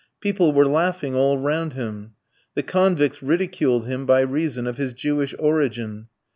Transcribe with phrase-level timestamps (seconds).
[0.19, 2.13] People were laughing all round him.
[2.55, 6.07] The convicts ridiculed him by reason of his Jewish origin.